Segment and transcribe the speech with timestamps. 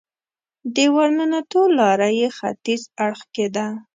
[0.75, 3.67] د ورننوتو لاره یې ختیځ اړخ کې ده.